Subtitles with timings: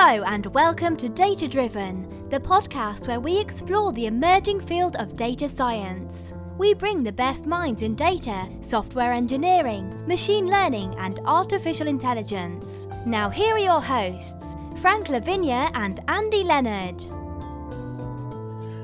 [0.00, 5.16] Hello, and welcome to Data Driven, the podcast where we explore the emerging field of
[5.16, 6.32] data science.
[6.56, 12.86] We bring the best minds in data, software engineering, machine learning, and artificial intelligence.
[13.06, 17.02] Now, here are your hosts, Frank La Vigne and Andy Leonard.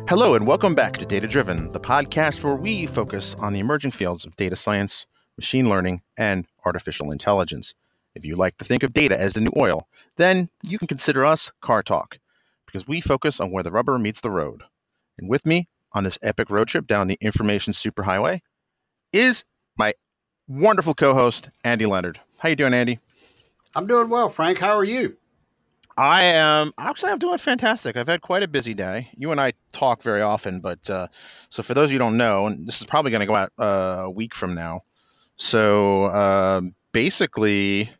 [0.09, 3.93] Hello, and welcome back to Data Driven, the podcast where we focus on the emerging
[3.93, 5.07] fields of data science,
[5.37, 7.73] machine learning, and artificial intelligence.
[8.15, 11.25] If you like to think of data as the new oil, then you can consider
[11.25, 12.19] us Car Talk,
[12.67, 14.63] because we focus on where the rubber meets the road.
[15.19, 18.41] And with me on this epic road trip down the information superhighway
[19.13, 19.45] is
[19.77, 19.95] my
[20.49, 22.21] wonderful co-host Andy Leonard.
[22.39, 22.99] How you doing, Andy?
[23.75, 24.59] I'm doing well, Frank.
[24.59, 25.17] How are you?
[25.97, 27.97] I am actually I'm doing fantastic.
[27.97, 29.09] I've had quite a busy day.
[29.17, 31.07] You and I talk very often, but uh,
[31.49, 33.37] so for those of you who don't know, and this is probably going to go
[33.37, 34.83] out uh, a week from now.
[35.37, 37.91] So uh, basically,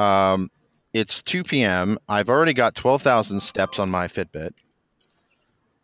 [0.00, 0.50] um,
[0.92, 1.98] it's 2 p.m.
[2.08, 4.52] I've already got 12,000 steps on my Fitbit.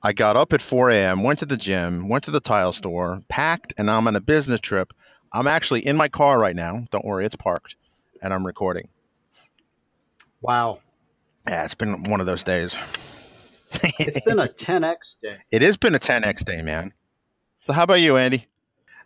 [0.03, 3.23] I got up at 4 a.m., went to the gym, went to the tile store,
[3.29, 4.93] packed, and I'm on a business trip.
[5.33, 6.87] I'm actually in my car right now.
[6.91, 7.77] Don't worry, it's parked,
[8.23, 8.89] and I'm recording.
[10.41, 10.81] Wow.
[11.49, 12.77] Yeah, it's been one of those days.
[13.83, 15.39] it's been a 10x day.
[15.51, 16.93] It has been a 10x day, man.
[17.61, 18.47] So, how about you, Andy?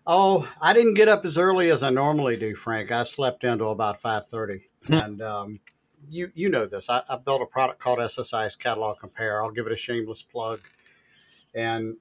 [0.07, 2.91] Oh, I didn't get up as early as I normally do, Frank.
[2.91, 4.70] I slept until about 5:30.
[4.87, 4.95] Hmm.
[4.95, 5.61] and um,
[6.09, 6.89] you you know this.
[6.89, 9.43] I, I, built a product called SSIS Catalog Compare.
[9.43, 10.61] I'll give it a shameless plug.
[11.55, 11.97] And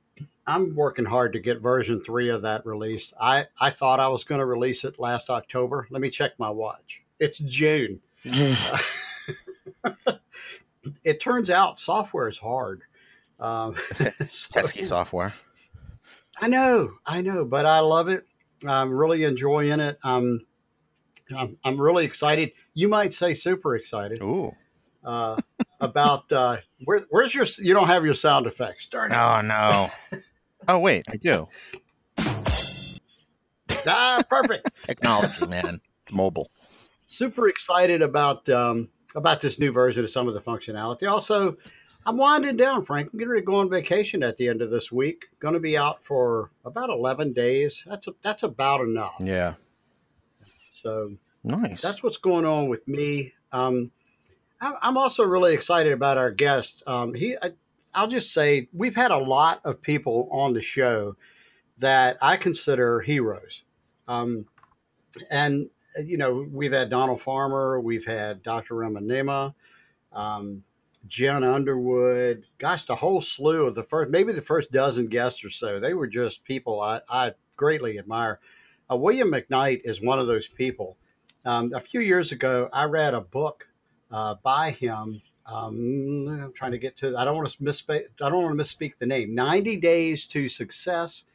[0.46, 3.14] I'm working hard to get version three of that released.
[3.20, 5.88] I, I thought I was going to release it last October.
[5.90, 7.04] Let me check my watch.
[7.20, 8.00] It's June.
[11.04, 12.84] it turns out software is hard.
[13.40, 13.76] Um,
[14.28, 15.34] so, Pesky software.
[16.42, 18.26] I know, I know, but I love it.
[18.68, 19.98] I'm really enjoying it.
[20.04, 20.42] Um,
[21.36, 22.52] I'm, I'm really excited.
[22.74, 24.22] You might say super excited.
[24.22, 24.56] Ooh.
[25.04, 25.38] Uh,
[25.80, 27.46] about uh, where, where's your?
[27.60, 28.88] You don't have your sound effects.
[28.88, 29.16] Darn it!
[29.16, 29.90] Oh no.
[30.68, 31.48] oh wait, I do.
[33.88, 34.70] ah, perfect.
[34.86, 35.80] Technology, man.
[36.12, 36.52] Mobile.
[37.08, 41.10] Super excited about um, about this new version of some of the functionality.
[41.10, 41.56] Also,
[42.06, 43.10] I'm winding down, Frank.
[43.12, 45.28] I'm getting ready to go on vacation at the end of this week.
[45.40, 47.84] Going to be out for about 11 days.
[47.88, 49.16] That's a, that's about enough.
[49.20, 49.56] Yeah.
[50.82, 51.14] So
[51.44, 51.82] nice.
[51.82, 53.34] That's what's going on with me.
[53.52, 53.92] Um,
[54.62, 56.84] I'm also really excited about our guest.
[56.86, 57.52] Um, he, I,
[57.94, 61.16] I'll just say, we've had a lot of people on the show
[61.78, 63.64] that I consider heroes.
[64.08, 64.46] Um,
[65.30, 65.70] and,
[66.04, 68.76] you know, we've had Donald Farmer, we've had Dr.
[68.76, 69.54] Ramanema,
[70.12, 70.64] um,
[71.08, 75.50] Jen Underwood, gosh, the whole slew of the first, maybe the first dozen guests or
[75.50, 75.80] so.
[75.80, 78.40] They were just people I, I greatly admire.
[78.92, 80.98] Uh, William McKnight is one of those people.
[81.46, 83.68] Um, a few years ago, I read a book
[84.12, 85.22] uh, by him.
[85.46, 87.18] Um, I'm trying to get to.
[87.18, 88.04] I don't want to misspeak.
[88.22, 89.34] I don't want to misspeak the name.
[89.34, 91.26] 90 Days to Success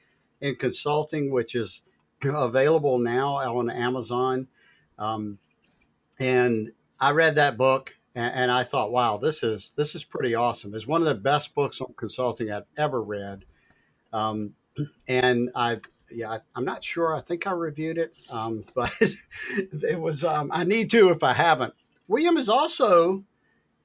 [0.40, 1.82] in Consulting, which is
[2.24, 4.48] available now on Amazon.
[4.98, 5.38] Um,
[6.20, 6.70] and
[7.00, 10.74] I read that book and, and, I thought, wow, this is this is pretty awesome.
[10.74, 13.44] It's one of the best books on consulting I've ever read.
[14.12, 14.54] Um,
[15.08, 15.78] and I
[16.16, 17.14] yeah, I, am not sure.
[17.14, 18.92] I think I reviewed it, um, but
[19.50, 20.24] it was.
[20.24, 21.74] Um, I need to if I haven't.
[22.08, 23.24] William is also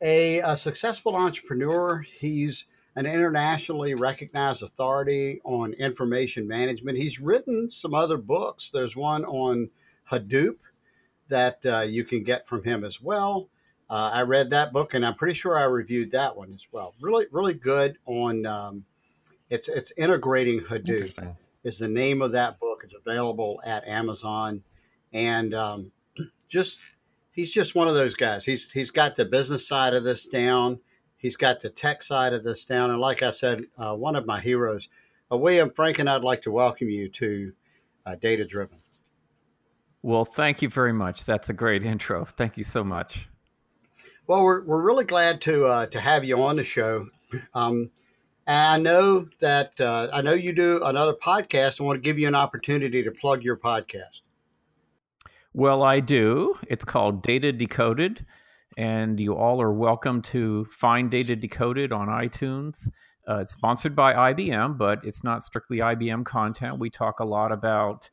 [0.01, 1.99] a, a, successful entrepreneur.
[1.99, 6.97] He's an internationally recognized authority on information management.
[6.97, 8.71] He's written some other books.
[8.71, 9.69] There's one on
[10.11, 10.57] Hadoop
[11.29, 13.49] that uh, you can get from him as well.
[13.89, 16.93] Uh, I read that book, and I'm pretty sure I reviewed that one as well.
[17.01, 18.45] Really, really good on.
[18.45, 18.85] Um,
[19.49, 22.81] it's it's integrating Hadoop is the name of that book.
[22.83, 24.63] It's available at Amazon,
[25.13, 25.91] and um,
[26.49, 26.79] just
[27.31, 28.45] he's just one of those guys.
[28.45, 30.79] He's he's got the business side of this down.
[31.17, 34.25] He's got the tech side of this down, and like I said, uh, one of
[34.25, 34.87] my heroes,
[35.31, 37.53] uh, William Frank, and I'd like to welcome you to
[38.05, 38.77] uh, Data Driven.
[40.01, 41.25] Well, thank you very much.
[41.25, 42.25] That's a great intro.
[42.25, 43.27] Thank you so much.
[44.27, 47.07] Well, we're, we're really glad to uh, to have you on the show.
[47.53, 47.89] Um,
[48.49, 51.79] and I know that uh, I know you do another podcast.
[51.79, 54.21] I want to give you an opportunity to plug your podcast.
[55.53, 56.55] Well, I do.
[56.67, 58.25] It's called Data Decoded,
[58.75, 62.89] and you all are welcome to find Data Decoded on iTunes.
[63.27, 66.79] Uh, it's sponsored by IBM, but it's not strictly IBM content.
[66.79, 68.09] We talk a lot about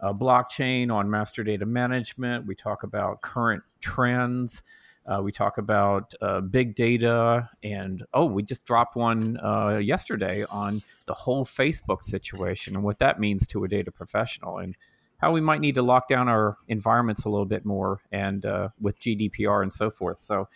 [0.00, 2.44] uh, blockchain on master data management.
[2.44, 4.62] We talk about current trends.
[5.08, 10.44] Uh, we talk about uh, big data, and oh, we just dropped one uh, yesterday
[10.50, 14.76] on the whole Facebook situation and what that means to a data professional, and
[15.16, 18.68] how we might need to lock down our environments a little bit more, and uh,
[18.80, 20.18] with GDPR and so forth.
[20.18, 20.48] So,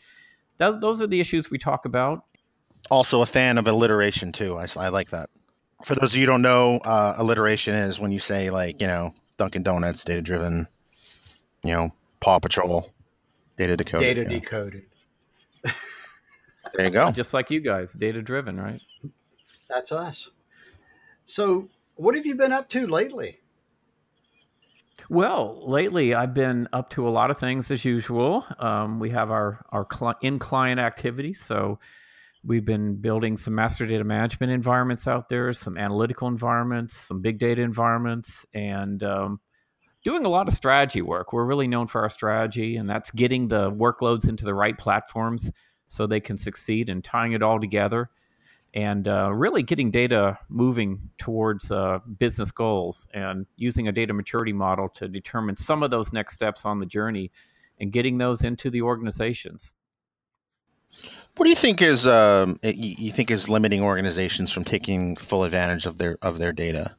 [0.59, 2.25] those, those are the issues we talk about.
[2.91, 4.59] Also, a fan of alliteration too.
[4.59, 5.31] I, I like that.
[5.83, 8.87] For those of you who don't know, uh, alliteration is when you say like you
[8.87, 10.69] know Dunkin' Donuts, data driven,
[11.65, 12.93] you know Paw Patrol,
[13.57, 14.17] data decoded.
[14.17, 14.41] Data yeah.
[14.41, 14.85] decoded.
[16.75, 17.11] There you go.
[17.11, 18.81] Just like you guys, data driven, right?
[19.69, 20.31] That's us.
[21.27, 23.41] So, what have you been up to lately?
[25.11, 28.47] Well, lately I've been up to a lot of things as usual.
[28.59, 31.79] Um, we have our our cli- in client activities, so
[32.45, 37.39] we've been building some master data management environments out there, some analytical environments, some big
[37.39, 39.41] data environments, and um,
[40.03, 41.33] doing a lot of strategy work.
[41.33, 45.51] We're really known for our strategy, and that's getting the workloads into the right platforms
[45.89, 48.11] so they can succeed and tying it all together
[48.75, 54.53] and uh, really getting data moving towards uh, business goals and using a data maturity
[54.53, 57.31] model to determine some of those next steps on the journey
[57.79, 59.75] and getting those into the organizations.
[61.37, 65.87] What do you think is um, you think is limiting organizations from taking full advantage
[65.87, 66.95] of their of their data?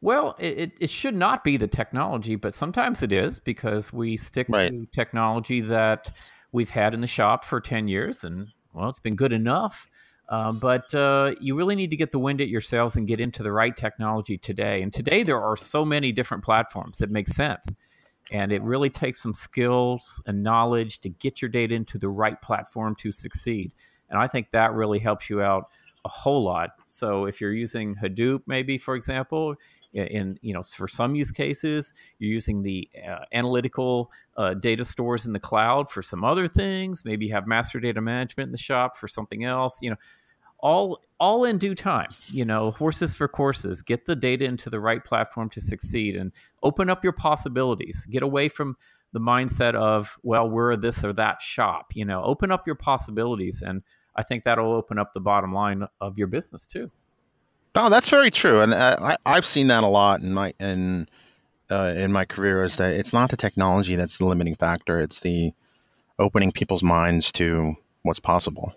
[0.00, 4.46] Well, it, it should not be the technology, but sometimes it is because we stick
[4.48, 4.70] Right.
[4.70, 6.16] to technology that
[6.52, 9.88] we've had in the shop for 10 years and, well, it's been good enough.
[10.28, 13.42] Uh, but uh, you really need to get the wind at yourselves and get into
[13.42, 14.82] the right technology today.
[14.82, 17.72] And today there are so many different platforms that make sense.
[18.30, 22.40] And it really takes some skills and knowledge to get your data into the right
[22.42, 23.74] platform to succeed.
[24.10, 25.70] And I think that really helps you out
[26.04, 26.70] a whole lot.
[26.86, 29.54] So if you're using Hadoop, maybe for example,
[29.92, 35.26] in- you know for some use cases, you're using the uh, analytical uh, data stores
[35.26, 37.04] in the cloud for some other things.
[37.04, 39.78] Maybe you have master data management in the shop for something else.
[39.82, 39.96] You know,
[40.60, 42.10] all all in due time.
[42.26, 43.82] You know, horses for courses.
[43.82, 46.32] Get the data into the right platform to succeed, and
[46.62, 48.06] open up your possibilities.
[48.10, 48.76] Get away from
[49.12, 51.92] the mindset of well, we're this or that shop.
[51.94, 53.82] You know, open up your possibilities, and
[54.16, 56.88] I think that'll open up the bottom line of your business too.
[57.74, 61.08] Oh, that's very true, and uh, I, I've seen that a lot in my in
[61.70, 62.62] uh, in my career.
[62.64, 65.52] Is that it's not the technology that's the limiting factor; it's the
[66.18, 68.74] opening people's minds to what's possible.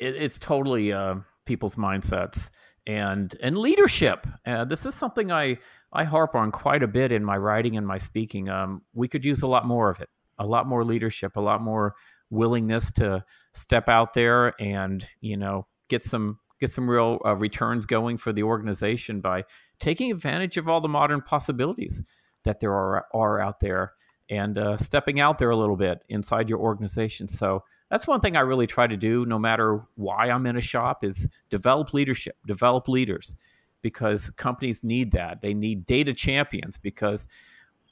[0.00, 2.50] it, it's totally uh, people's mindsets
[2.86, 4.26] and and leadership.
[4.46, 5.58] Uh, this is something I
[5.92, 8.48] I harp on quite a bit in my writing and my speaking.
[8.48, 10.08] Um, we could use a lot more of it,
[10.38, 11.94] a lot more leadership, a lot more
[12.30, 17.86] willingness to step out there and you know get some get some real uh, returns
[17.86, 19.44] going for the organization by
[19.78, 22.02] taking advantage of all the modern possibilities
[22.44, 23.92] that there are are out there
[24.28, 27.26] and uh, stepping out there a little bit inside your organization.
[27.26, 30.60] So that's one thing I really try to do, no matter why I'm in a
[30.60, 33.34] shop, is develop leadership, develop leaders,
[33.82, 35.40] because companies need that.
[35.40, 37.26] They need data champions because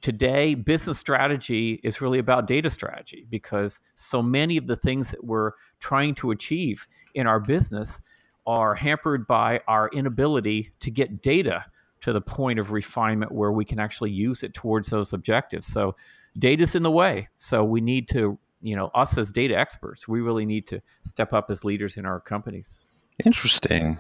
[0.00, 5.24] today business strategy is really about data strategy because so many of the things that
[5.24, 8.00] we're trying to achieve in our business
[8.48, 11.66] are hampered by our inability to get data
[12.00, 15.66] to the point of refinement where we can actually use it towards those objectives.
[15.66, 15.94] So
[16.38, 17.28] data's in the way.
[17.36, 21.34] So we need to, you know, us as data experts, we really need to step
[21.34, 22.84] up as leaders in our companies.
[23.22, 23.98] Interesting.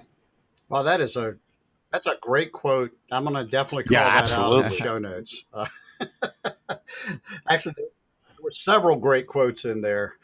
[0.70, 1.36] Well, that is a
[1.92, 2.92] that's a great quote.
[3.12, 5.44] I'm going to definitely call Yeah, that out in the show notes.
[5.52, 5.66] Uh,
[7.48, 7.86] actually, there
[8.42, 10.14] were several great quotes in there,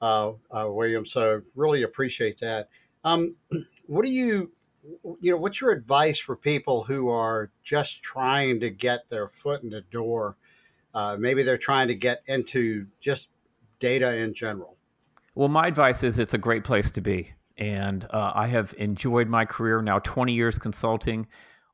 [0.00, 1.04] uh, uh, William.
[1.04, 2.68] So really appreciate that.
[3.06, 3.36] Um,
[3.86, 4.50] what do you,
[5.20, 9.62] you know, what's your advice for people who are just trying to get their foot
[9.62, 10.36] in the door?
[10.92, 13.28] Uh, maybe they're trying to get into just
[13.78, 14.76] data in general.
[15.34, 17.30] Well, my advice is it's a great place to be.
[17.58, 21.26] And uh, I have enjoyed my career now 20 years consulting,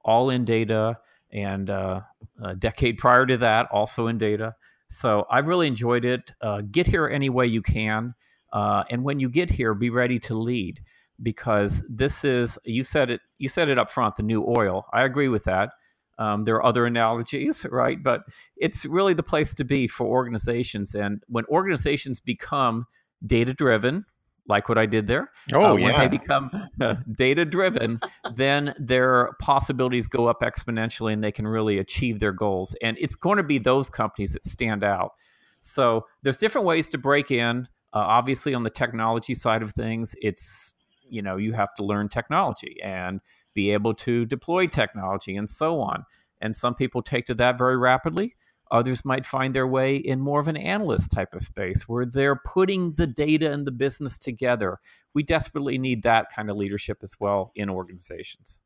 [0.04, 0.98] all in data,
[1.32, 2.02] and uh,
[2.42, 4.54] a decade prior to that, also in data.
[4.90, 6.32] So I've really enjoyed it.
[6.40, 8.14] Uh, get here any way you can.
[8.52, 10.80] Uh, and when you get here, be ready to lead
[11.22, 14.86] because this is, you said it, you said it up front, the new oil.
[14.92, 15.70] I agree with that.
[16.18, 18.02] Um, there are other analogies, right?
[18.02, 18.22] But
[18.56, 20.94] it's really the place to be for organizations.
[20.94, 22.86] And when organizations become
[23.26, 24.04] data driven,
[24.48, 25.98] like what I did there, Oh uh, when yeah.
[25.98, 26.50] they become
[26.80, 28.00] uh, data driven,
[28.34, 32.74] then their possibilities go up exponentially and they can really achieve their goals.
[32.82, 35.12] And it's going to be those companies that stand out.
[35.60, 37.68] So there's different ways to break in.
[37.92, 40.74] Uh, obviously, on the technology side of things, it's
[41.12, 43.20] you know you have to learn technology and
[43.54, 46.04] be able to deploy technology and so on.
[46.40, 48.34] And some people take to that very rapidly.
[48.70, 52.40] Others might find their way in more of an analyst type of space where they're
[52.44, 54.78] putting the data and the business together.
[55.12, 58.62] We desperately need that kind of leadership as well in organizations.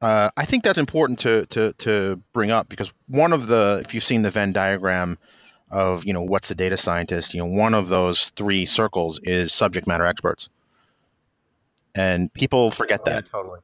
[0.00, 3.94] Uh, I think that's important to, to to bring up because one of the if
[3.94, 5.16] you've seen the Venn diagram
[5.70, 9.52] of you know what's a data scientist, you know one of those three circles is
[9.52, 10.48] subject matter experts,
[11.94, 13.24] and people forget that.
[13.24, 13.60] Yeah, totally.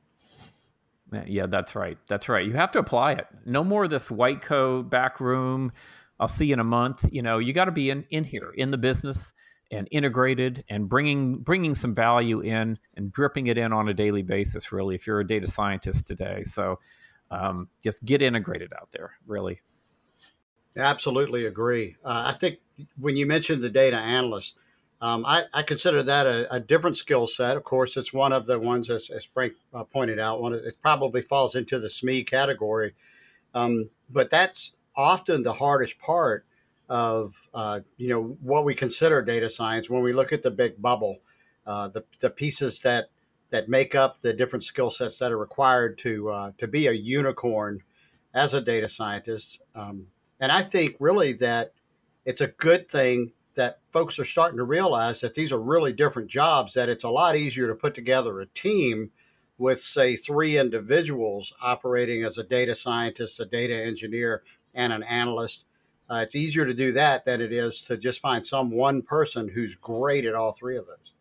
[1.26, 1.96] Yeah, that's right.
[2.08, 2.44] That's right.
[2.44, 3.26] You have to apply it.
[3.44, 5.72] No more of this white coat back room.
[6.18, 7.04] I'll see you in a month.
[7.10, 9.32] You know, you got to be in in here in the business
[9.70, 14.22] and integrated and bringing bringing some value in and dripping it in on a daily
[14.22, 14.72] basis.
[14.72, 16.80] Really, if you're a data scientist today, so
[17.30, 19.12] um, just get integrated out there.
[19.26, 19.60] Really.
[20.76, 21.96] Absolutely agree.
[22.04, 22.58] Uh, I think
[22.98, 24.56] when you mentioned the data analyst,
[25.00, 27.56] um, I, I, consider that a, a different skill set.
[27.56, 30.60] Of course, it's one of the ones, as, as Frank uh, pointed out, one of,
[30.60, 32.94] it probably falls into the SME category.
[33.54, 36.46] Um, but that's often the hardest part
[36.88, 40.80] of uh, you know what we consider data science when we look at the big
[40.80, 41.18] bubble,
[41.66, 43.10] uh, the the pieces that
[43.50, 46.92] that make up the different skill sets that are required to uh, to be a
[46.92, 47.82] unicorn
[48.34, 49.60] as a data scientist.
[49.74, 50.06] Um,
[50.40, 51.72] and I think really that
[52.24, 56.28] it's a good thing that folks are starting to realize that these are really different
[56.28, 56.74] jobs.
[56.74, 59.10] That it's a lot easier to put together a team
[59.58, 64.42] with say three individuals operating as a data scientist, a data engineer,
[64.74, 65.66] and an analyst
[66.08, 69.48] uh, it's easier to do that than it is to just find some one person
[69.48, 71.12] who's great at all three of those.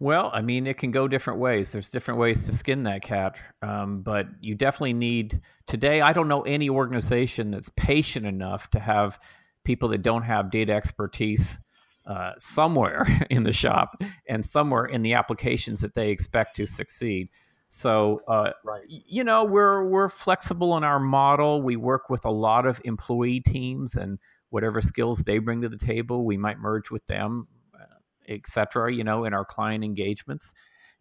[0.00, 1.70] Well, I mean, it can go different ways.
[1.70, 6.00] There's different ways to skin that cat, um, but you definitely need today.
[6.00, 9.20] I don't know any organization that's patient enough to have
[9.64, 11.60] people that don't have data expertise
[12.06, 17.28] uh, somewhere in the shop and somewhere in the applications that they expect to succeed.
[17.68, 18.82] So, uh, right.
[18.86, 21.60] you know, we're we're flexible in our model.
[21.60, 25.76] We work with a lot of employee teams, and whatever skills they bring to the
[25.76, 27.96] table, we might merge with them, uh,
[28.28, 28.94] etc.
[28.94, 30.54] You know, in our client engagements,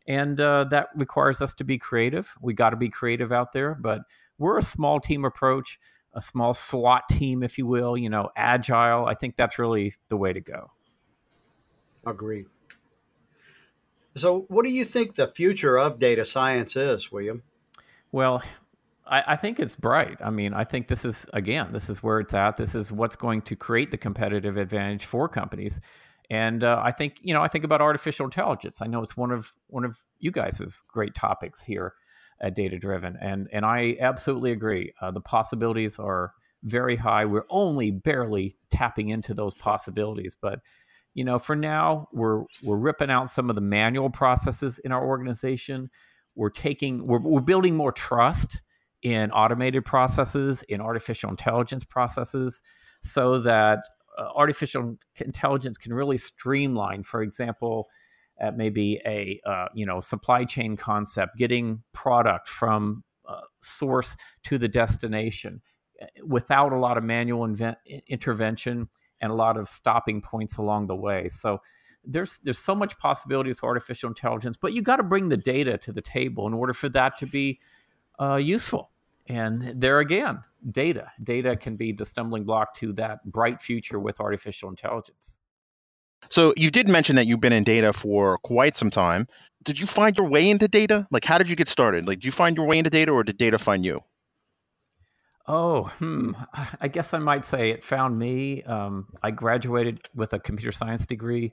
[0.07, 2.33] and uh, that requires us to be creative.
[2.41, 4.01] We got to be creative out there, but
[4.39, 5.77] we're a small team approach,
[6.13, 7.97] a small SWAT team, if you will.
[7.97, 9.05] You know, agile.
[9.05, 10.71] I think that's really the way to go.
[12.05, 12.45] Agreed.
[14.15, 17.41] So, what do you think the future of data science is, William?
[18.11, 18.43] Well,
[19.07, 20.17] I, I, think it's bright.
[20.23, 22.57] I mean, I think this is again, this is where it's at.
[22.57, 25.79] This is what's going to create the competitive advantage for companies.
[26.29, 28.81] And uh, I think you know, I think about artificial intelligence.
[28.81, 31.93] I know it's one of one of you guys' great topics here
[32.43, 34.93] at Data Driven, and and I absolutely agree.
[35.01, 36.33] Uh, the possibilities are
[36.63, 37.25] very high.
[37.25, 40.59] We're only barely tapping into those possibilities, but
[41.13, 45.03] you know, for now, we're we're ripping out some of the manual processes in our
[45.05, 45.89] organization.
[46.35, 48.59] We're taking we're, we're building more trust
[49.03, 52.61] in automated processes, in artificial intelligence processes,
[53.01, 53.79] so that
[54.17, 57.03] uh, artificial intelligence can really streamline.
[57.03, 57.87] For example,
[58.39, 64.57] at maybe a uh, you know supply chain concept, getting product from uh, source to
[64.57, 65.61] the destination
[66.01, 68.89] eh, without a lot of manual invent- intervention
[69.21, 71.29] and a lot of stopping points along the way.
[71.29, 71.61] So
[72.03, 75.77] there's there's so much possibility with artificial intelligence, but you got to bring the data
[75.79, 77.59] to the table in order for that to be
[78.19, 78.91] uh, useful.
[79.27, 84.19] And there again, data data can be the stumbling block to that bright future with
[84.19, 85.39] artificial intelligence.
[86.29, 89.27] So you did mention that you've been in data for quite some time.
[89.63, 91.07] Did you find your way into data?
[91.11, 92.07] Like, how did you get started?
[92.07, 94.01] Like, did you find your way into data, or did data find you?
[95.47, 96.31] Oh, hmm.
[96.81, 98.63] I guess I might say it found me.
[98.63, 101.51] Um, I graduated with a computer science degree.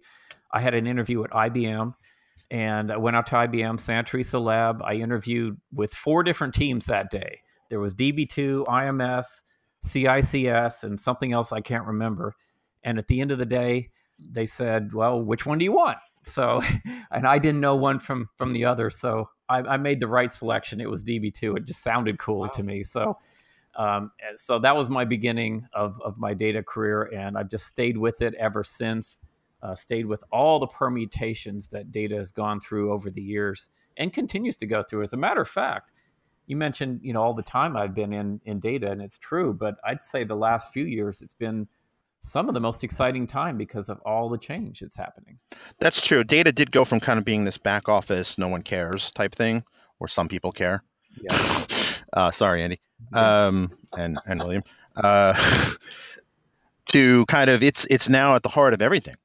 [0.53, 1.95] I had an interview at IBM
[2.51, 4.81] and I went out to IBM Santa Teresa Lab.
[4.83, 7.41] I interviewed with four different teams that day.
[7.69, 9.27] There was DB2, IMS,
[9.85, 12.35] CICS, and something else I can't remember.
[12.83, 13.91] And at the end of the day,
[14.31, 16.63] they said, "Well, which one do you want?" So,
[17.11, 20.33] and I didn't know one from from the other, so I, I made the right
[20.33, 20.81] selection.
[20.81, 21.59] It was DB2.
[21.59, 22.49] It just sounded cool wow.
[22.49, 22.83] to me.
[22.83, 23.17] So
[23.77, 27.97] um, so that was my beginning of, of my data career, and I've just stayed
[27.97, 29.21] with it ever since.
[29.63, 34.11] Uh, stayed with all the permutations that data has gone through over the years and
[34.11, 35.03] continues to go through.
[35.03, 35.93] As a matter of fact,
[36.47, 39.53] you mentioned you know all the time I've been in in data, and it's true.
[39.53, 41.69] But I'd say the last few years, it's been
[42.21, 45.39] some of the most exciting time because of all the change that's happening.
[45.79, 46.23] That's true.
[46.23, 49.65] Data did go from kind of being this back office, no one cares type thing,
[49.99, 50.83] or some people care.
[51.21, 51.37] Yeah.
[52.13, 52.81] uh, sorry, Andy
[53.13, 54.63] um, and and William,
[54.97, 55.35] uh,
[56.93, 59.17] to kind of it's it's now at the heart of everything.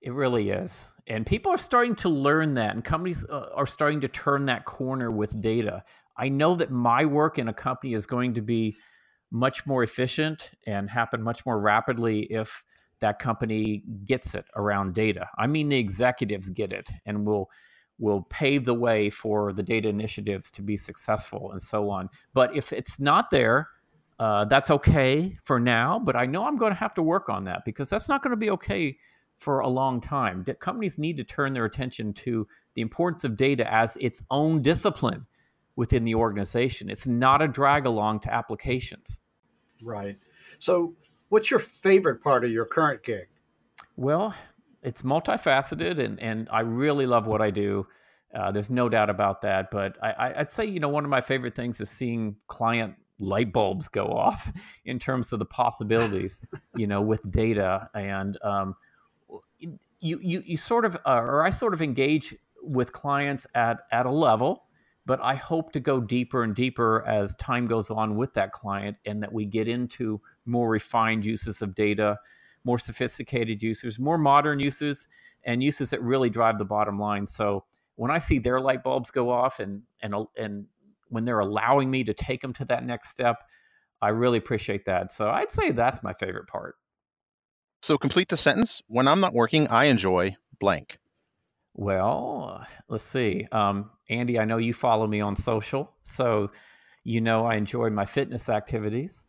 [0.00, 4.00] It really is, and people are starting to learn that, and companies uh, are starting
[4.02, 5.82] to turn that corner with data.
[6.16, 8.76] I know that my work in a company is going to be
[9.30, 12.64] much more efficient and happen much more rapidly if
[13.00, 15.28] that company gets it around data.
[15.38, 17.50] I mean, the executives get it and will
[17.98, 22.08] will pave the way for the data initiatives to be successful and so on.
[22.32, 23.68] But if it's not there,
[24.20, 27.44] Uh, that's okay for now, but I know I'm going to have to work on
[27.44, 28.98] that because that's not going to be okay
[29.36, 30.44] for a long time.
[30.58, 32.44] companies need to turn their attention to
[32.74, 35.24] the importance of data as its own discipline
[35.78, 36.90] within the organization.
[36.90, 39.20] It's not a drag along to applications.
[39.80, 40.18] Right.
[40.58, 40.96] So,
[41.28, 43.28] what's your favorite part of your current gig?
[43.96, 44.34] Well,
[44.82, 47.86] it's multifaceted, and and I really love what I do.
[48.34, 49.70] Uh, there's no doubt about that.
[49.70, 53.52] But I, I'd say you know one of my favorite things is seeing client light
[53.52, 54.50] bulbs go off
[54.84, 56.40] in terms of the possibilities,
[56.74, 58.74] you know, with data and um,
[59.60, 64.06] you you you sort of uh, or I sort of engage with clients at at
[64.06, 64.64] a level
[65.08, 68.98] but I hope to go deeper and deeper as time goes on with that client
[69.06, 72.18] and that we get into more refined uses of data,
[72.62, 75.08] more sophisticated uses, more modern uses,
[75.44, 77.26] and uses that really drive the bottom line.
[77.26, 80.66] So when I see their light bulbs go off and and and
[81.08, 83.42] when they're allowing me to take them to that next step,
[84.02, 85.10] I really appreciate that.
[85.10, 86.76] So I'd say that's my favorite part.
[87.80, 88.82] So complete the sentence.
[88.88, 90.98] When I'm not working, I enjoy blank.
[91.78, 93.46] Well, let's see.
[93.52, 96.50] Um, Andy, I know you follow me on social, so
[97.04, 99.24] you know I enjoy my fitness activities,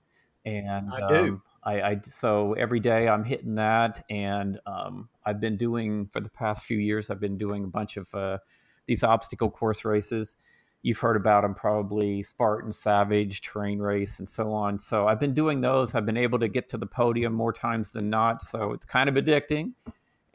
[0.45, 1.15] and I do.
[1.15, 6.21] Um, I, I, so every day I'm hitting that, and um, I've been doing for
[6.21, 7.11] the past few years.
[7.11, 8.39] I've been doing a bunch of uh,
[8.87, 10.35] these obstacle course races.
[10.81, 14.79] You've heard about them probably Spartan, Savage, Terrain Race, and so on.
[14.79, 15.93] So I've been doing those.
[15.93, 18.41] I've been able to get to the podium more times than not.
[18.41, 19.73] So it's kind of addicting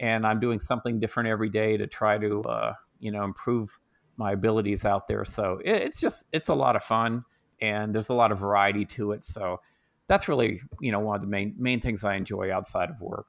[0.00, 3.78] and I'm doing something different every day to try to uh, you know improve
[4.16, 5.24] my abilities out there.
[5.24, 7.24] So it, it's just it's a lot of fun,
[7.60, 9.24] and there's a lot of variety to it.
[9.24, 9.60] So
[10.06, 13.26] that's really you know one of the main main things I enjoy outside of work.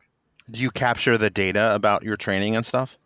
[0.50, 2.98] Do you capture the data about your training and stuff?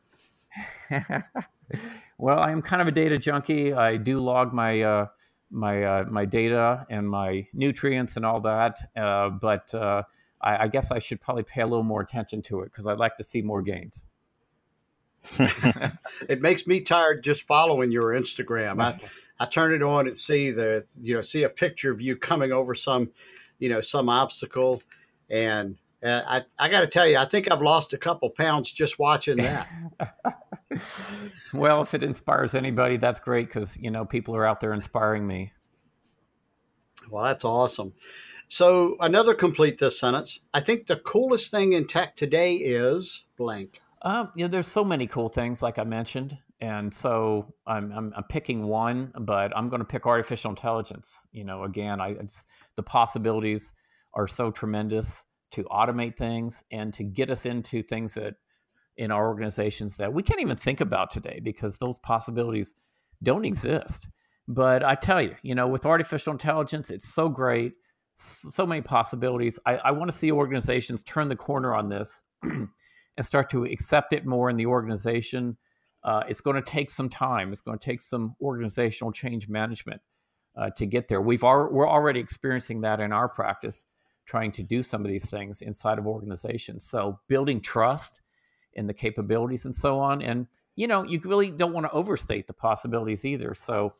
[2.18, 3.74] well, I'm kind of a data junkie.
[3.74, 5.06] I do log my uh,
[5.52, 10.04] my uh, my data and my nutrients and all that, uh, but uh,
[10.42, 12.98] I, I guess I should probably pay a little more attention to it because I'd
[12.98, 14.08] like to see more gains.
[16.30, 18.82] it makes me tired just following your Instagram.
[18.82, 19.00] I,
[19.40, 22.52] I turn it on and see the you know see a picture of you coming
[22.52, 23.10] over some
[23.58, 24.82] you know some obstacle,
[25.30, 28.72] and uh, I I got to tell you I think I've lost a couple pounds
[28.72, 29.68] just watching that.
[31.54, 35.26] well, if it inspires anybody, that's great because you know people are out there inspiring
[35.26, 35.54] me.
[37.10, 37.94] Well, that's awesome.
[38.50, 40.40] So another complete this sentence.
[40.56, 43.80] I think the coolest thing in tech today is blank.
[44.02, 48.24] Um, know, there's so many cool things, like I mentioned, and so I'm I'm, I'm
[48.24, 51.28] picking one, but I'm going to pick artificial intelligence.
[51.32, 52.16] You know, again, I
[52.76, 53.72] the possibilities
[54.16, 58.36] are so tremendous to automate things and to get us into things that
[58.98, 62.76] in our organizations that we can't even think about today because those possibilities
[63.22, 64.08] don't exist.
[64.48, 67.74] But I tell you, you know, with artificial intelligence, it's so great
[68.20, 69.60] so many possibilities.
[69.66, 72.70] I, I want to see organizations turn the corner on this and
[73.22, 75.58] start to accept it more in the organization.
[76.04, 77.52] Uh, it's going to take some time.
[77.52, 80.02] It's going to take some organizational change management
[80.58, 81.22] uh, to get there.
[81.22, 83.86] We've al- we're already experiencing that in our practice,
[84.26, 86.86] trying to do some of these things inside of organizations.
[86.86, 88.22] So building trust
[88.74, 90.22] in the capabilities and so on.
[90.22, 93.54] And you know, you really don't want to overstate the possibilities either.
[93.54, 93.94] So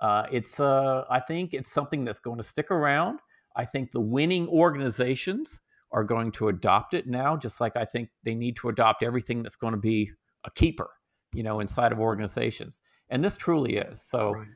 [0.00, 3.20] uh, it's uh, I think it's something that's going to stick around.
[3.56, 8.10] I think the winning organizations are going to adopt it now, just like I think
[8.22, 10.10] they need to adopt everything that's going to be
[10.44, 10.90] a keeper,
[11.34, 12.82] you know, inside of organizations.
[13.08, 14.02] And this truly is.
[14.02, 14.46] So right.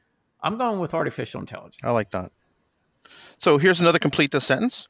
[0.42, 1.80] I'm going with artificial intelligence.
[1.82, 2.30] I like that.
[3.38, 4.88] So here's another complete the sentence.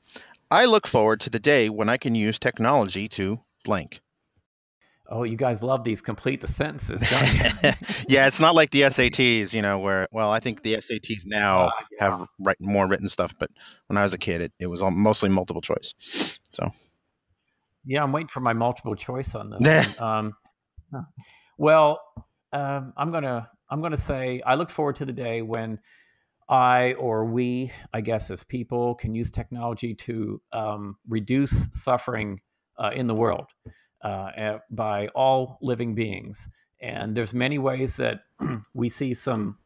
[0.50, 4.00] I look forward to the day when I can use technology to blank.
[5.12, 7.72] Oh, you guys love these complete the sentences, don't you?
[8.08, 11.66] yeah, it's not like the SATs, you know, where well, I think the SATs now
[11.66, 12.10] uh, yeah.
[12.10, 13.50] have write, more written stuff, but
[13.88, 15.94] when I was a kid, it, it was all, mostly multiple choice.
[16.52, 16.70] So,
[17.84, 20.00] yeah, I'm waiting for my multiple choice on this.
[20.00, 20.36] um,
[21.58, 22.00] well,
[22.52, 25.80] um, I'm gonna I'm gonna say I look forward to the day when
[26.48, 32.40] I or we, I guess, as people, can use technology to um, reduce suffering
[32.78, 33.46] uh, in the world
[34.02, 36.48] uh, by all living beings.
[36.80, 38.20] And there's many ways that
[38.74, 39.58] we see some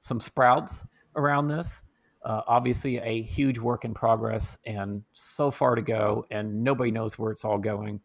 [0.00, 1.82] some sprouts around this.
[2.22, 7.18] Uh, obviously, a huge work in progress and so far to go, and nobody knows
[7.18, 8.00] where it's all going.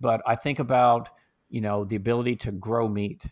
[0.00, 1.08] But I think about
[1.48, 3.24] you know the ability to grow meat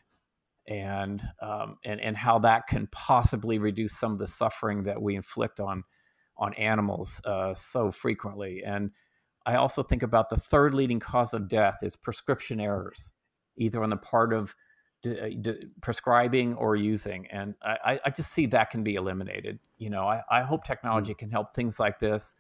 [0.67, 5.17] and um, and and how that can possibly reduce some of the suffering that we
[5.17, 5.85] inflict on
[6.37, 8.63] on animals uh, so frequently.
[8.65, 8.91] And
[9.47, 13.13] I also think about the third leading cause of death is prescription errors,
[13.57, 14.55] either on the part of
[15.03, 19.59] d- uh, d- prescribing or using, and I, I just see that can be eliminated.
[19.79, 21.19] You know, I, I hope technology mm.
[21.19, 22.35] can help things like this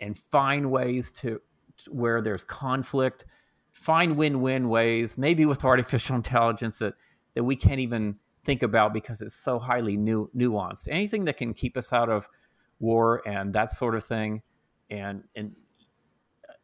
[0.00, 1.40] and find ways to,
[1.78, 3.26] to where there's conflict,
[3.70, 6.94] find win-win ways, maybe with artificial intelligence that
[7.34, 10.88] that we can't even think about because it's so highly new, nuanced.
[10.90, 12.26] Anything that can keep us out of
[12.78, 14.42] war and that sort of thing,
[14.88, 15.54] and and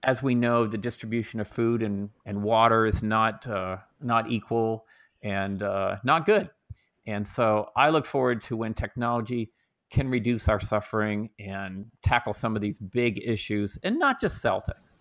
[0.05, 4.85] as we know, the distribution of food and, and water is not uh, not equal
[5.23, 6.51] and uh, not good.
[7.07, 9.51] And so I look forward to when technology
[9.91, 14.61] can reduce our suffering and tackle some of these big issues and not just sell
[14.61, 15.01] things.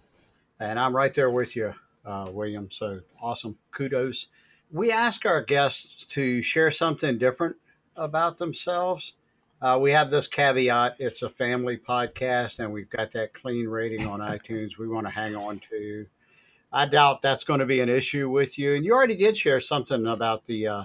[0.60, 1.74] And I'm right there with you,
[2.06, 2.70] uh, William.
[2.72, 3.58] So awesome.
[3.72, 4.28] Kudos.
[4.72, 7.56] We ask our guests to share something different
[7.96, 9.14] about themselves.
[9.62, 14.08] Uh, we have this caveat it's a family podcast, and we've got that clean rating
[14.08, 16.06] on iTunes we want to hang on to.
[16.74, 18.76] I doubt that's going to be an issue with you.
[18.76, 20.84] And you already did share something about the, uh,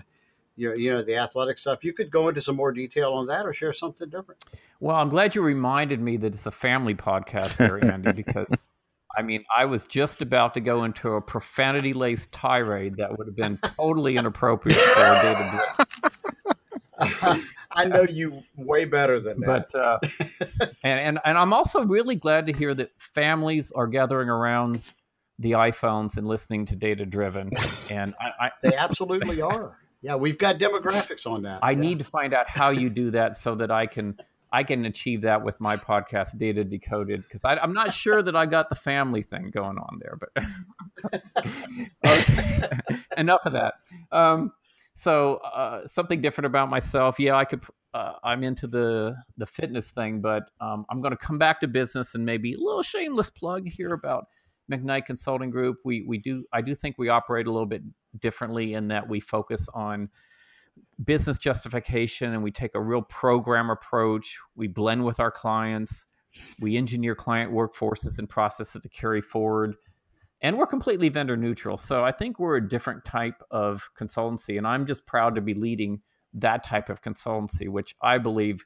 [0.57, 1.85] you, you know, the athletic stuff.
[1.85, 4.45] You could go into some more detail on that or share something different.
[4.81, 8.53] Well, I'm glad you reminded me that it's a family podcast there, Andy, because
[9.17, 13.27] I mean, I was just about to go into a profanity laced tirade that would
[13.27, 15.61] have been totally inappropriate for David.
[17.77, 19.71] I know you way better than that.
[19.73, 19.99] But uh,
[20.83, 24.81] and, and and I'm also really glad to hear that families are gathering around
[25.39, 27.53] the iPhones and listening to Data Driven.
[27.89, 29.79] And I, I, they absolutely are.
[30.03, 31.61] Yeah, we've got demographics on that.
[31.63, 31.79] I yeah.
[31.79, 34.19] need to find out how you do that so that I can
[34.53, 38.47] I can achieve that with my podcast, Data Decoded, because I'm not sure that I
[38.47, 40.19] got the family thing going on there.
[40.19, 41.21] But
[42.07, 42.69] okay.
[43.17, 43.75] enough of that.
[44.11, 44.53] Um,
[44.99, 47.19] so uh, something different about myself.
[47.19, 47.63] Yeah, I could.
[47.93, 51.69] Uh, I'm into the the fitness thing, but um, I'm going to come back to
[51.69, 54.29] business and maybe a little shameless plug here about
[54.73, 55.81] McKnight Consulting Group.
[55.85, 57.83] We we do I do think we operate a little bit
[58.21, 60.09] differently in that we focus on
[61.05, 64.39] business justification and we take a real program approach.
[64.55, 66.07] We blend with our clients.
[66.59, 69.77] We engineer client workforces and processes to carry forward.
[70.43, 71.79] And we're completely vendor neutral.
[71.79, 74.59] So I think we're a different type of consultancy.
[74.59, 76.01] And I'm just proud to be leading
[76.35, 78.65] that type of consultancy, which I believe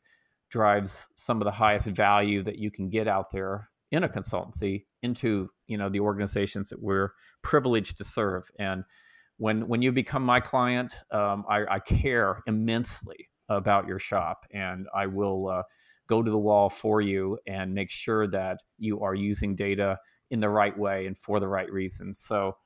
[0.51, 4.85] drives some of the highest value that you can get out there in a consultancy
[5.03, 7.11] into you know the organizations that we're
[7.43, 8.85] privileged to serve and
[9.41, 14.87] when when you become my client, um, I, I, care immensely about your shop, and
[14.95, 15.63] I will uh,
[16.09, 19.99] go to the wall for you and make sure that you are using data
[20.31, 22.19] in the right way and for the right reasons.
[22.19, 22.57] So.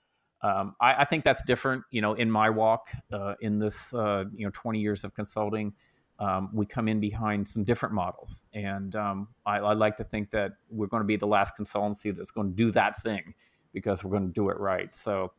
[0.43, 4.25] Um, I, I, think that's different, you know, in my walk uh, in this, uh,
[4.37, 5.73] you know, 20 years of consulting.
[6.19, 10.31] Um, we come in behind some different models, and um, I, I, like to think
[10.33, 13.33] that we're going to be the last consultancy that's going to do that thing
[13.73, 14.95] because we're going to do it right.
[14.95, 15.33] So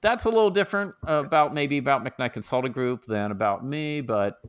[0.00, 4.40] that's a little different about maybe about McKnight Consulting Group than about me, but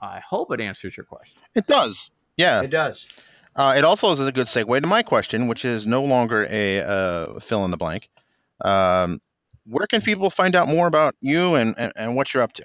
[0.00, 1.40] I hope it answers your question.
[1.54, 2.10] It does.
[2.36, 3.06] Yeah, it does.
[3.56, 6.80] Uh, it also is a good segue to my question, which is no longer a
[6.80, 8.08] uh, fill in the blank.
[8.64, 9.20] Um,
[9.66, 12.64] where can people find out more about you and, and, and what you're up to?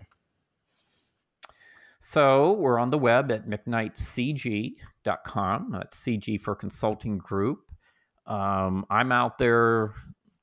[2.00, 5.72] So we're on the web at mcknightcg.com.
[5.72, 7.60] That's CG for Consulting Group.
[8.26, 9.94] Um, I'm out there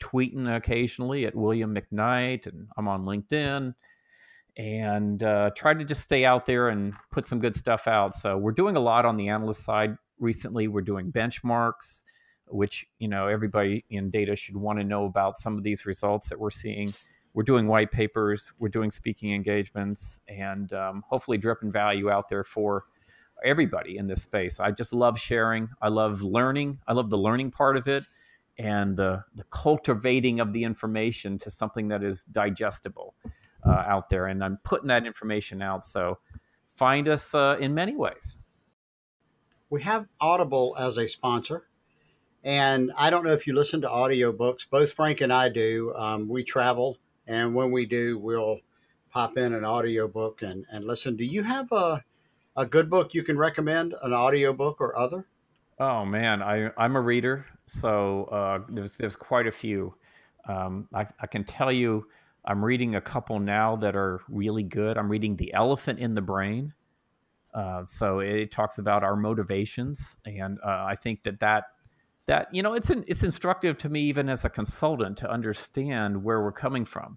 [0.01, 3.75] tweeting occasionally at William McKnight, and I'm on LinkedIn,
[4.57, 8.15] and uh, try to just stay out there and put some good stuff out.
[8.15, 10.69] So we're doing a lot on the analyst side recently.
[10.69, 12.05] We're doing benchmarks,
[12.49, 16.29] which you know everybody in data should want to know about some of these results
[16.29, 16.93] that we're seeing.
[17.35, 22.45] We're doing white papers, we're doing speaking engagements, and um, hopefully dripping value out there
[22.45, 22.85] for
[23.45, 24.59] everybody in this space.
[24.61, 25.69] I just love sharing.
[25.83, 26.79] I love learning.
[26.87, 28.05] I love the learning part of it
[28.59, 33.15] and the, the cultivating of the information to something that is digestible
[33.67, 34.27] uh, out there.
[34.27, 35.85] And I'm putting that information out.
[35.85, 36.19] So
[36.75, 38.39] find us uh, in many ways.
[39.71, 41.67] We have Audible as a sponsor.
[42.45, 44.69] And I don't know if you listen to audiobooks.
[44.69, 45.93] Both Frank and I do.
[45.97, 48.61] Um, we travel, and when we do, we'll
[49.11, 51.17] pop in an audiobook and, and listen.
[51.17, 52.05] Do you have a,
[52.57, 55.27] a good book you can recommend, an audiobook or other?
[55.81, 59.95] Oh man, I I'm a reader so uh, there's there's quite a few.
[60.49, 62.07] Um, I, I can tell you,
[62.45, 64.97] I'm reading a couple now that are really good.
[64.97, 66.73] I'm reading The Elephant in the Brain.
[67.57, 71.65] Uh, so it talks about our motivations, and uh, I think that that
[72.27, 76.23] that you know it's an, it's instructive to me even as a consultant to understand
[76.23, 77.17] where we're coming from,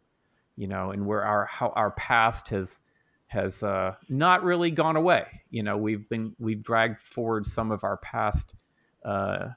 [0.56, 2.80] you know, and where our how our past has
[3.28, 5.26] has uh, not really gone away.
[5.50, 8.56] You know, we've been we've dragged forward some of our past
[9.04, 9.50] uh,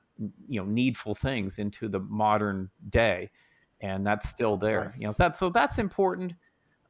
[0.49, 3.31] you know needful things into the modern day
[3.81, 5.01] and that's still there right.
[5.01, 6.35] you know that so that's important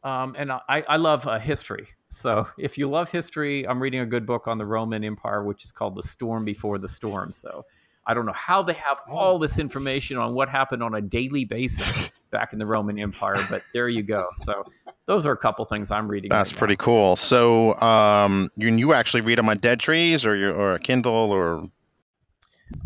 [0.05, 1.87] Um, and I, I love uh, history.
[2.11, 5.65] So if you love history, I'm reading a good book on the Roman Empire, which
[5.65, 7.31] is called The Storm Before the Storm.
[7.33, 7.65] So
[8.07, 9.17] I don't know how they have Oh.
[9.17, 13.37] all this information on what happened on a daily basis back in the Roman Empire,
[13.49, 14.27] but there you go.
[14.39, 14.65] So
[15.07, 16.31] those are a couple things I'm reading.
[16.31, 16.85] That's right pretty now.
[16.85, 17.17] cool.
[17.17, 21.31] So, um, you you actually read them on Dead Trees or your or a Kindle
[21.31, 21.69] or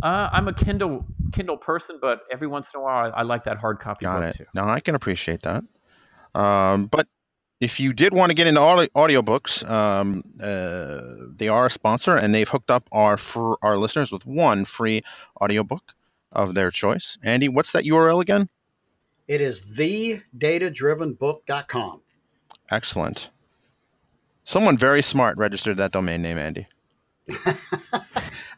[0.03, 3.45] Uh, I'm a Kindle Kindle person, but every once in a while, I, I like
[3.45, 4.37] that hard copy got book it?
[4.39, 4.45] too.
[4.55, 5.65] No, I can appreciate that.
[6.37, 7.09] Um, but
[7.61, 11.01] if you did want to get into audio audiobooks, um, uh,
[11.35, 13.19] they are a sponsor and they've hooked up our
[13.63, 15.03] our listeners with one free
[15.41, 15.83] audiobook
[16.33, 17.19] of their choice.
[17.23, 18.49] Andy, what's that URL again?
[19.27, 22.01] It is thedatadrivenbook.com.
[22.71, 23.31] Excellent.
[24.45, 26.69] Someone very smart registered that domain name, Andy.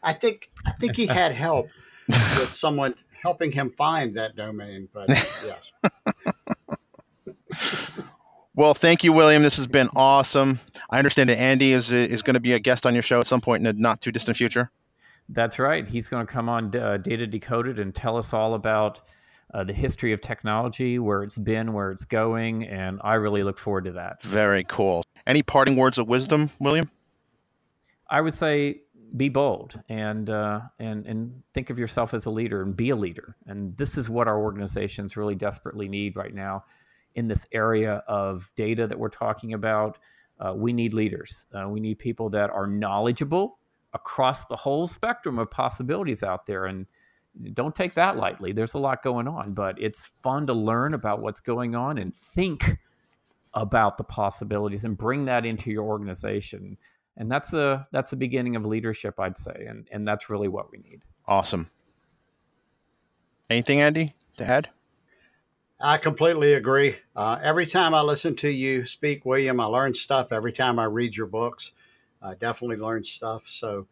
[0.03, 1.69] I think I think he had help
[2.07, 5.09] with someone helping him find that domain, but
[5.45, 5.71] yes.
[8.55, 9.41] Well, thank you, William.
[9.41, 10.59] This has been awesome.
[10.89, 13.27] I understand that Andy is is going to be a guest on your show at
[13.27, 14.69] some point in the not too distant future.
[15.29, 15.87] That's right.
[15.87, 19.01] He's going to come on uh, Data Decoded and tell us all about
[19.53, 23.57] uh, the history of technology, where it's been, where it's going, and I really look
[23.57, 24.23] forward to that.
[24.23, 25.03] Very cool.
[25.25, 26.89] Any parting words of wisdom, William?
[28.09, 28.81] I would say
[29.15, 32.95] be bold and uh, and and think of yourself as a leader and be a
[32.95, 33.35] leader.
[33.45, 36.65] And this is what our organizations really desperately need right now
[37.15, 39.97] in this area of data that we're talking about.
[40.39, 41.45] Uh, we need leaders.
[41.53, 43.59] Uh, we need people that are knowledgeable
[43.93, 46.65] across the whole spectrum of possibilities out there.
[46.65, 46.85] And
[47.53, 48.51] don't take that lightly.
[48.51, 52.13] There's a lot going on, but it's fun to learn about what's going on and
[52.13, 52.77] think
[53.53, 56.77] about the possibilities and bring that into your organization
[57.17, 60.71] and that's the that's the beginning of leadership i'd say and and that's really what
[60.71, 61.69] we need Awesome.
[63.51, 64.67] Anything, Andy, to add?
[65.81, 66.97] I completely agree.
[67.15, 70.31] Uh, every time I listen to you speak, William, I learn stuff.
[70.31, 71.71] Every time I read your books,
[72.21, 73.47] I definitely learn stuff.
[73.47, 73.87] So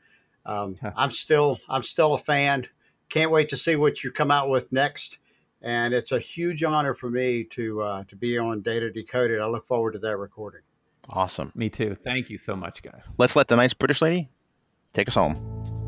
[0.45, 0.91] um, Huh.
[0.95, 2.67] I'm still I'm still a fan.
[3.09, 5.19] Can't wait to see what you come out with next.
[5.61, 9.39] And it's a huge honor for me to uh, to be on Data Decoded.
[9.39, 10.61] I look forward to that recording.
[11.09, 11.53] Awesome.
[11.55, 14.29] me too thank you so much guys Let's let the nice British lady
[14.91, 15.86] take us home.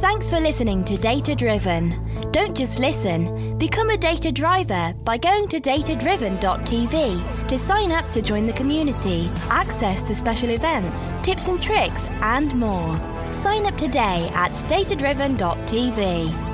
[0.00, 1.90] Thanks for listening to Data Driven.
[2.30, 8.22] Don't just listen, become a data driver by going to datadriven.tv to sign up to
[8.22, 12.96] join the community, access to special events, tips and tricks, and more.
[13.32, 16.47] Sign up today at datadriven.tv.